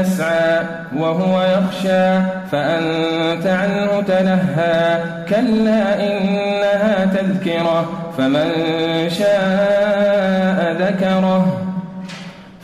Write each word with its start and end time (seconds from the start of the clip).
يسعى 0.00 0.60
وهو 0.96 1.42
يخشى 1.42 2.20
فأنت 2.52 3.46
عنه 3.46 4.02
تنهى. 4.06 4.98
كلا 5.28 5.82
إنها 6.06 7.04
تذكرة 7.04 7.84
فمن 8.18 8.50
شاء 9.10 10.76
ذكره. 10.80 11.62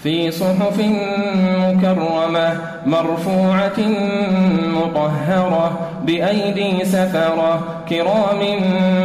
في 0.03 0.31
صحف 0.31 0.79
مكرمة 1.59 2.49
مرفوعة 2.87 3.79
مطهرة 4.75 5.89
بأيدي 6.07 6.85
سفرة 6.85 7.61
كرام 7.89 8.41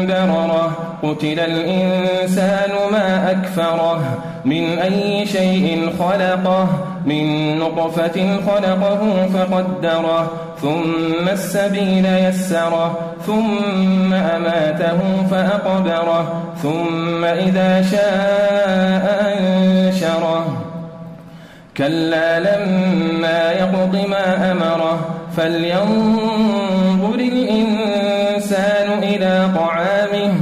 بررة. 0.07 0.71
قتل 1.03 1.39
الإنسان 1.39 2.69
ما 2.91 3.31
أكفره 3.31 4.01
من 4.45 4.79
أي 4.79 5.25
شيء 5.25 5.93
خلقه. 5.99 6.67
من 7.07 7.57
نطفة 7.59 8.39
خلقه 8.47 9.27
فقدره 9.33 10.31
ثم 10.61 11.27
السبيل 11.31 12.05
يسره 12.05 12.99
ثم 13.25 14.13
أماته 14.13 14.99
فأقبره 15.31 16.43
ثم 16.63 17.23
إذا 17.25 17.81
شاء 17.81 19.05
أنشره. 19.27 20.63
كلا 21.77 22.39
لما 22.39 23.51
يقض 23.51 24.05
ما 24.09 24.51
أمره 24.51 24.99
فلينظر 25.37 27.15
الإنسان 27.15 29.03
إلى 29.03 29.49
طعامه 29.55 30.33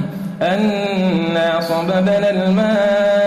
أنا 0.42 1.60
صببنا 1.62 2.30
الماء 2.30 3.25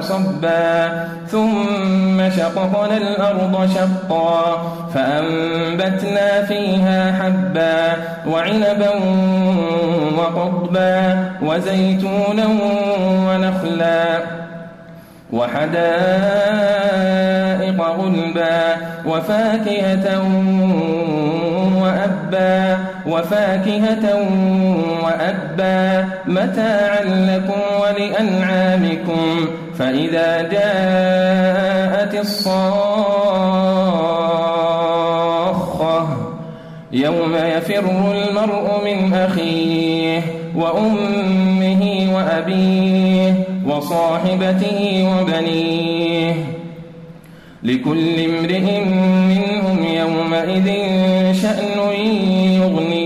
صبا 0.00 0.90
ثم 1.28 2.30
شققنا 2.30 2.96
الأرض 2.96 3.70
شقا 3.74 4.62
فأنبتنا 4.94 6.42
فيها 6.42 7.12
حبا 7.12 7.92
وعنبا 8.30 8.90
وقضبا 10.18 11.30
وزيتونا 11.42 12.46
ونخلا 13.28 14.18
وحدائق 15.32 16.76
غلبا 17.80 18.76
وفاكهة 19.06 20.22
وفاكهة 23.16 24.04
وأبا 25.04 26.08
متاعا 26.26 27.04
لكم 27.04 27.60
ولأنعامكم 27.80 29.46
فإذا 29.78 30.42
جاءت 30.42 32.14
الصاخة 32.20 32.56
يوم 36.92 37.34
يفر 37.34 37.84
المرء 38.12 38.80
من 38.84 39.14
أخيه 39.14 40.22
وأمه 40.56 42.08
وأبيه 42.14 43.34
وصاحبته 43.66 45.08
وبنيه 45.20 46.34
لكل 47.62 48.24
امرئ 48.24 48.84
منهم 49.28 49.84
يومئذ 49.84 50.66
شأن 51.42 51.76
يغنيه 52.60 53.05